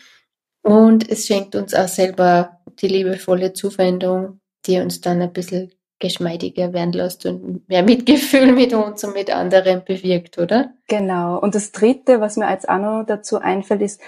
[0.62, 6.72] Und es schenkt uns auch selber die liebevolle Zuwendung, die uns dann ein bisschen geschmeidiger
[6.72, 10.72] werden lässt und mehr Mitgefühl mit uns und mit anderen bewirkt, oder?
[10.88, 11.38] Genau.
[11.38, 14.00] Und das Dritte, was mir als Anno dazu einfällt, ist,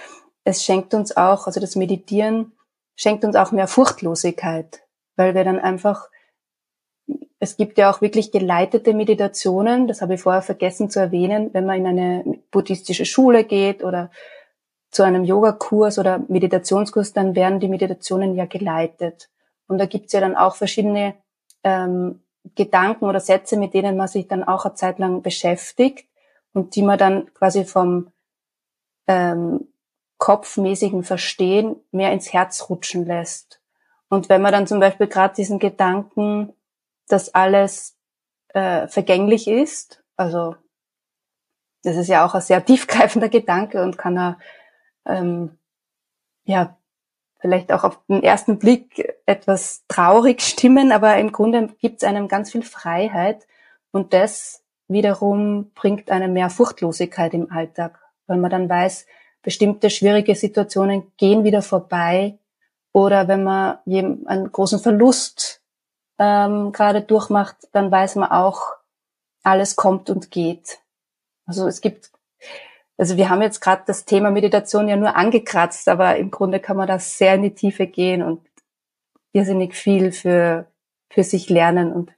[0.43, 2.51] es schenkt uns auch, also das Meditieren
[2.95, 4.81] schenkt uns auch mehr Furchtlosigkeit,
[5.15, 6.09] weil wir dann einfach,
[7.39, 11.65] es gibt ja auch wirklich geleitete Meditationen, das habe ich vorher vergessen zu erwähnen, wenn
[11.65, 14.11] man in eine buddhistische Schule geht oder
[14.91, 19.29] zu einem Yogakurs oder Meditationskurs, dann werden die Meditationen ja geleitet.
[19.67, 21.15] Und da gibt's ja dann auch verschiedene
[21.63, 22.23] ähm,
[22.55, 26.07] Gedanken oder Sätze, mit denen man sich dann auch eine Zeit lang beschäftigt
[26.53, 28.11] und die man dann quasi vom
[29.07, 29.67] ähm,
[30.17, 33.61] kopfmäßigen Verstehen mehr ins Herz rutschen lässt.
[34.09, 36.53] Und wenn man dann zum Beispiel gerade diesen Gedanken,
[37.07, 37.97] dass alles
[38.49, 40.55] äh, vergänglich ist, also
[41.83, 44.39] das ist ja auch ein sehr tiefgreifender Gedanke und kann er
[45.05, 45.57] ähm,
[46.45, 46.77] ja
[47.43, 52.29] vielleicht auch auf den ersten Blick etwas traurig stimmen, aber im Grunde gibt es einem
[52.29, 53.45] ganz viel Freiheit
[53.91, 59.05] und das wiederum bringt einem mehr Furchtlosigkeit im Alltag, weil man dann weiß,
[59.41, 62.37] bestimmte schwierige Situationen gehen wieder vorbei
[62.93, 65.61] oder wenn man einen großen Verlust
[66.19, 68.61] ähm, gerade durchmacht, dann weiß man auch,
[69.43, 70.79] alles kommt und geht.
[71.45, 72.09] Also es gibt,
[73.03, 76.77] also wir haben jetzt gerade das Thema Meditation ja nur angekratzt, aber im Grunde kann
[76.77, 78.39] man da sehr in die Tiefe gehen und
[79.33, 80.67] irrsinnig viel für,
[81.09, 82.13] für sich lernen und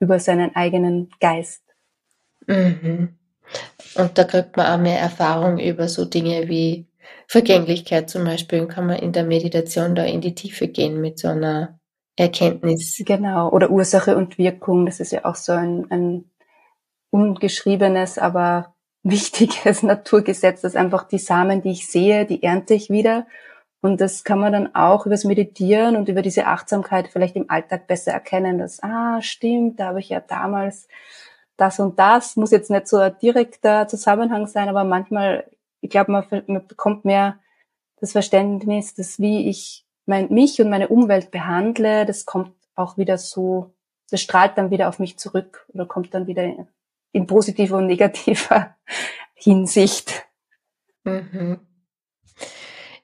[0.00, 1.62] über seinen eigenen Geist.
[2.46, 3.18] Mhm.
[3.94, 6.86] Und da kriegt man auch mehr Erfahrung über so Dinge wie
[7.28, 8.66] Vergänglichkeit zum Beispiel.
[8.68, 11.78] Kann man in der Meditation da in die Tiefe gehen mit so einer
[12.16, 13.02] Erkenntnis.
[13.04, 13.50] Genau.
[13.50, 14.86] Oder Ursache und Wirkung.
[14.86, 16.30] Das ist ja auch so ein, ein
[17.10, 23.26] ungeschriebenes, aber wichtiges Naturgesetz, dass einfach die Samen, die ich sehe, die ernte ich wieder.
[23.80, 27.88] Und das kann man dann auch übers Meditieren und über diese Achtsamkeit vielleicht im Alltag
[27.88, 30.86] besser erkennen, dass, ah, stimmt, da habe ich ja damals
[31.56, 36.12] das und das, muss jetzt nicht so ein direkter Zusammenhang sein, aber manchmal, ich glaube,
[36.12, 37.38] man, man bekommt mehr
[38.00, 43.18] das Verständnis, dass wie ich mein, mich und meine Umwelt behandle, das kommt auch wieder
[43.18, 43.72] so,
[44.10, 46.66] das strahlt dann wieder auf mich zurück oder kommt dann wieder
[47.12, 48.76] in, positiver und negativer
[49.34, 50.24] Hinsicht.
[51.04, 51.60] Mhm.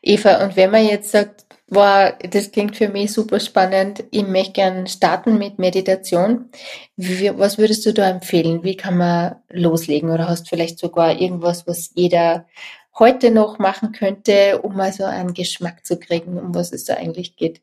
[0.03, 4.53] Eva, und wenn man jetzt sagt, wow, das klingt für mich super spannend, ich möchte
[4.53, 6.51] gern starten mit Meditation,
[6.97, 8.63] wie, was würdest du da empfehlen?
[8.65, 10.11] Wie kann man loslegen?
[10.11, 12.47] Oder hast du vielleicht sogar irgendwas, was jeder
[12.99, 16.95] heute noch machen könnte, um mal so einen Geschmack zu kriegen, um was es da
[16.95, 17.61] eigentlich geht?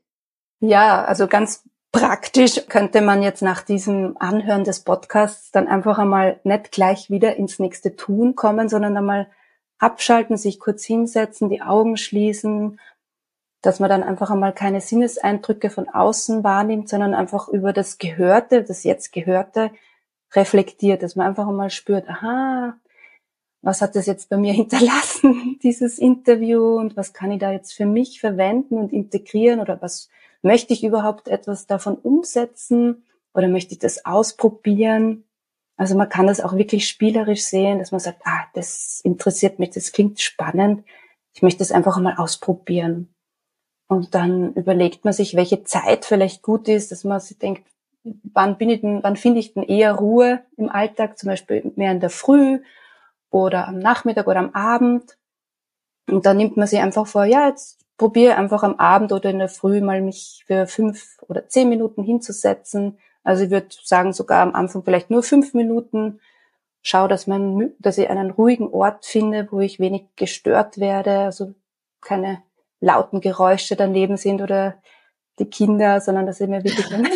[0.60, 1.64] Ja, also ganz
[1.96, 7.38] praktisch könnte man jetzt nach diesem Anhören des Podcasts dann einfach einmal nicht gleich wieder
[7.38, 9.28] ins nächste Tun kommen, sondern einmal
[9.80, 12.82] abschalten, sich kurz hinsetzen, die Augen schließen,
[13.62, 18.64] dass man dann einfach einmal keine Sinneseindrücke von außen wahrnimmt, sondern einfach über das Gehörte,
[18.64, 19.72] das jetzt Gehörte
[20.34, 22.76] reflektiert, dass man einfach einmal spürt, aha,
[23.62, 27.72] was hat das jetzt bei mir hinterlassen, dieses Interview und was kann ich da jetzt
[27.72, 30.10] für mich verwenden und integrieren oder was
[30.46, 33.04] möchte ich überhaupt etwas davon umsetzen
[33.34, 35.26] oder möchte ich das ausprobieren?
[35.76, 39.72] Also man kann das auch wirklich spielerisch sehen, dass man sagt, ah, das interessiert mich,
[39.72, 40.86] das klingt spannend.
[41.34, 43.14] Ich möchte es einfach mal ausprobieren.
[43.88, 47.68] Und dann überlegt man sich, welche Zeit vielleicht gut ist, dass man sich denkt,
[48.04, 51.92] wann bin ich denn, wann finde ich denn eher Ruhe im Alltag, zum Beispiel mehr
[51.92, 52.62] in der Früh
[53.32, 55.18] oder am Nachmittag oder am Abend.
[56.08, 59.40] Und dann nimmt man sich einfach vor, ja, jetzt probiere einfach am Abend oder in
[59.40, 64.44] der Früh mal mich für fünf oder zehn Minuten hinzusetzen, also ich würde sagen, sogar
[64.44, 66.22] am Anfang vielleicht nur fünf Minuten.
[66.84, 71.56] Schau, dass man, dass ich einen ruhigen Ort finde, wo ich wenig gestört werde, also
[72.02, 72.44] keine
[72.80, 74.76] lauten Geräusche daneben sind oder
[75.40, 77.08] die Kinder, sondern dass ich mir wirklich einen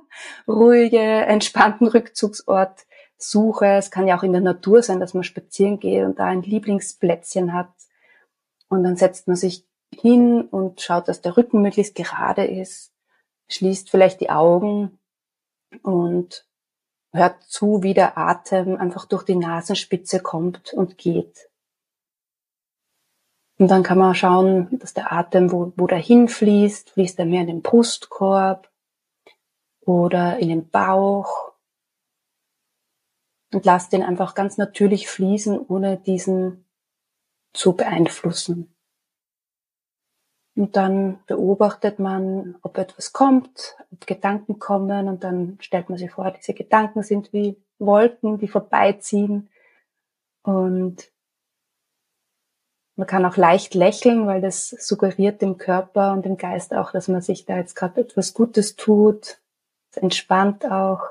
[0.48, 2.86] ruhige, entspannten Rückzugsort
[3.18, 3.66] suche.
[3.66, 6.42] Es kann ja auch in der Natur sein, dass man spazieren geht und da ein
[6.42, 7.68] Lieblingsplätzchen hat.
[8.70, 12.92] Und dann setzt man sich hin und schaut, dass der Rücken möglichst gerade ist,
[13.48, 14.98] schließt vielleicht die Augen
[15.82, 16.46] und
[17.12, 21.48] hört zu, wie der Atem einfach durch die Nasenspitze kommt und geht.
[23.58, 27.40] Und dann kann man schauen, dass der Atem, wo, wo der hinfließt, fließt er mehr
[27.40, 28.70] in den Brustkorb
[29.80, 31.52] oder in den Bauch.
[33.52, 36.66] Und lasst den einfach ganz natürlich fließen, ohne diesen
[37.52, 38.72] zu beeinflussen.
[40.58, 46.10] Und dann beobachtet man, ob etwas kommt, ob Gedanken kommen und dann stellt man sich
[46.10, 49.50] vor, diese Gedanken sind wie Wolken, die vorbeiziehen.
[50.42, 51.12] Und
[52.96, 57.06] man kann auch leicht lächeln, weil das suggeriert dem Körper und dem Geist auch, dass
[57.06, 59.40] man sich da jetzt gerade etwas Gutes tut.
[59.92, 61.02] Es entspannt auch.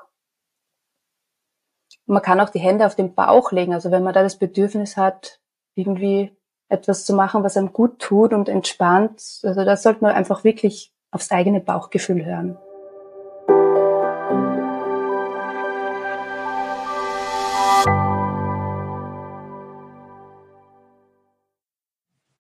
[2.06, 3.74] man kann auch die Hände auf den Bauch legen.
[3.74, 5.40] Also wenn man da das Bedürfnis hat,
[5.76, 6.37] irgendwie
[6.70, 9.22] etwas zu machen, was einem gut tut und entspannt.
[9.44, 12.58] Also da sollte man einfach wirklich aufs eigene Bauchgefühl hören.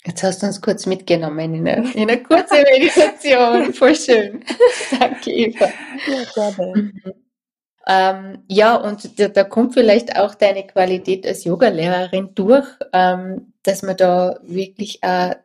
[0.05, 3.73] Jetzt hast du uns kurz mitgenommen in eine, in eine kurze Meditation.
[3.73, 4.43] Voll schön.
[4.99, 5.69] Danke, Eva.
[6.07, 6.73] Ja, gerne.
[6.75, 7.13] Mhm.
[7.89, 13.83] Ähm, ja, und da, da, kommt vielleicht auch deine Qualität als Yogalehrerin durch, ähm, dass
[13.83, 15.35] man da wirklich äh,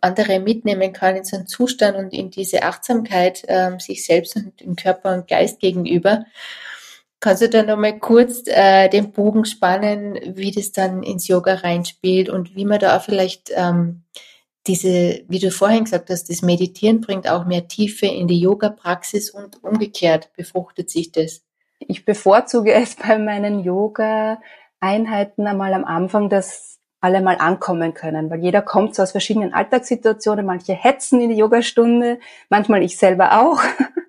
[0.00, 4.60] andere mitnehmen kann in so einen Zustand und in diese Achtsamkeit ähm, sich selbst und
[4.60, 6.24] dem Körper und Geist gegenüber.
[7.20, 12.28] Kannst du da nochmal kurz äh, den Bogen spannen, wie das dann ins Yoga reinspielt
[12.28, 14.02] und wie man da auch vielleicht ähm,
[14.66, 19.30] diese, wie du vorhin gesagt hast, das Meditieren bringt auch mehr Tiefe in die Yoga-Praxis
[19.30, 21.42] und umgekehrt befruchtet sich das?
[21.78, 28.38] Ich bevorzuge es bei meinen Yoga-Einheiten einmal am Anfang, dass alle mal ankommen können, weil
[28.38, 33.60] jeder kommt so aus verschiedenen Alltagssituationen, manche hetzen in die Yogastunde, manchmal ich selber auch.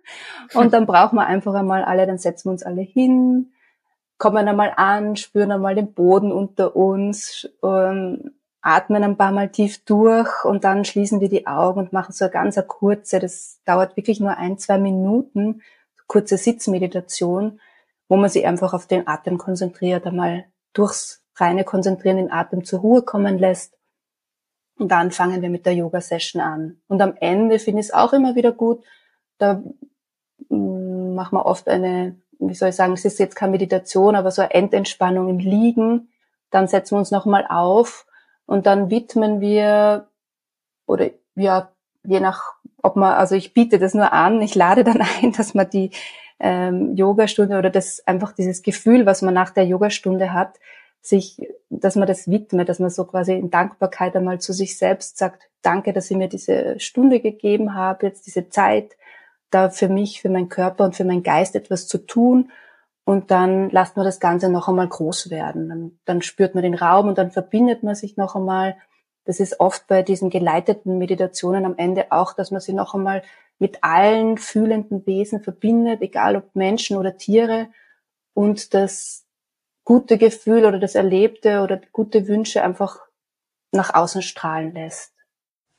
[0.53, 3.51] Und dann brauchen wir einfach einmal alle, dann setzen wir uns alle hin,
[4.19, 8.31] kommen einmal an, spüren einmal den Boden unter uns, ähm,
[8.61, 12.25] atmen ein paar Mal tief durch und dann schließen wir die Augen und machen so
[12.25, 15.63] eine ganz kurze, das dauert wirklich nur ein, zwei Minuten,
[16.05, 17.59] kurze Sitzmeditation,
[18.07, 22.79] wo man sich einfach auf den Atem konzentriert, einmal durchs reine Konzentrieren den Atem zur
[22.79, 23.77] Ruhe kommen lässt.
[24.77, 26.81] Und dann fangen wir mit der Yoga-Session an.
[26.87, 28.83] Und am Ende finde ich es auch immer wieder gut,
[29.37, 29.61] da
[30.49, 34.31] mm, machen wir oft eine, wie soll ich sagen, es ist jetzt keine Meditation, aber
[34.31, 36.09] so eine Endentspannung im Liegen.
[36.49, 38.05] Dann setzen wir uns nochmal auf
[38.45, 40.07] und dann widmen wir,
[40.85, 41.71] oder ja,
[42.03, 45.53] je nach, ob man, also ich biete das nur an, ich lade dann ein, dass
[45.53, 45.91] man die
[46.39, 50.59] ähm, Yogastunde oder das einfach dieses Gefühl, was man nach der Yogastunde hat,
[51.03, 55.17] sich, dass man das widmet, dass man so quasi in Dankbarkeit einmal zu sich selbst
[55.17, 58.95] sagt, danke, dass ich mir diese Stunde gegeben habe, jetzt diese Zeit,
[59.51, 62.51] da für mich, für meinen Körper und für meinen Geist etwas zu tun.
[63.03, 65.67] Und dann lasst man das Ganze noch einmal groß werden.
[65.67, 68.77] Dann, dann spürt man den Raum und dann verbindet man sich noch einmal.
[69.25, 73.23] Das ist oft bei diesen geleiteten Meditationen am Ende auch, dass man sich noch einmal
[73.59, 77.67] mit allen fühlenden Wesen verbindet, egal ob Menschen oder Tiere,
[78.33, 79.22] und das
[79.83, 82.99] gute Gefühl oder das Erlebte oder gute Wünsche einfach
[83.71, 85.13] nach außen strahlen lässt.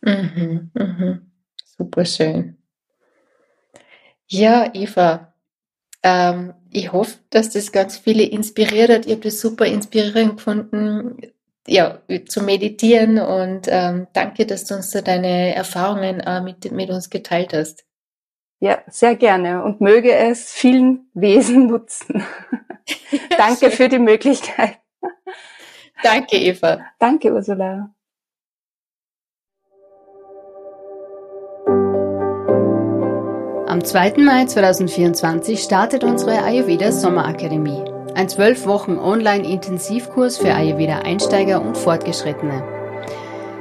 [0.03, 1.31] Mhm, mhm.
[1.65, 2.57] Super schön.
[4.27, 5.35] Ja, Eva,
[6.03, 9.07] ähm, ich hoffe, dass das ganz viele inspiriert hat.
[9.07, 11.19] Ich habe das super inspirierend gefunden,
[11.67, 16.91] ja, zu meditieren und ähm, danke, dass du uns da deine Erfahrungen äh, mit, mit
[16.91, 17.85] uns geteilt hast.
[18.61, 22.25] Ja, sehr gerne und möge es vielen Wesen nutzen.
[23.37, 24.79] danke für die Möglichkeit.
[26.03, 26.81] Danke, Eva.
[26.99, 27.91] Danke, Ursula.
[33.67, 34.15] Am 2.
[34.19, 37.83] Mai 2024 startet unsere Ayurveda Sommerakademie.
[38.15, 42.84] Ein zwölf Wochen Online-Intensivkurs für Ayurveda-Einsteiger und Fortgeschrittene.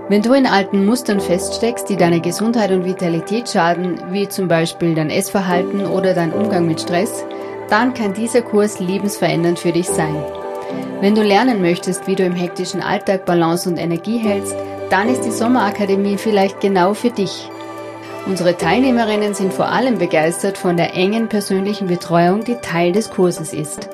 [0.09, 4.95] Wenn du in alten Mustern feststeckst, die deine Gesundheit und Vitalität schaden, wie zum Beispiel
[4.95, 7.23] dein Essverhalten oder dein Umgang mit Stress,
[7.69, 10.15] dann kann dieser Kurs lebensverändernd für dich sein.
[10.99, 14.55] Wenn du lernen möchtest, wie du im hektischen Alltag Balance und Energie hältst,
[14.89, 17.49] dann ist die Sommerakademie vielleicht genau für dich.
[18.25, 23.53] Unsere Teilnehmerinnen sind vor allem begeistert von der engen persönlichen Betreuung, die Teil des Kurses
[23.53, 23.89] ist.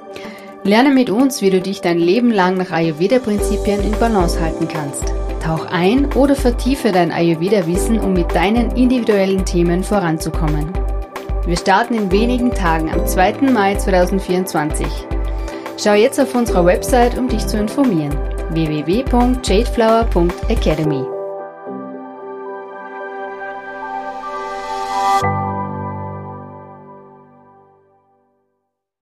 [0.64, 5.04] Lerne mit uns, wie du dich dein Leben lang nach Ayurveda-Prinzipien in Balance halten kannst.
[5.40, 10.72] Tauch ein oder vertiefe dein Ayurveda-Wissen, um mit deinen individuellen Themen voranzukommen.
[11.46, 13.50] Wir starten in wenigen Tagen am 2.
[13.52, 14.86] Mai 2024.
[15.78, 18.16] Schau jetzt auf unserer Website, um dich zu informieren.
[18.52, 21.19] www.jadeflower.academy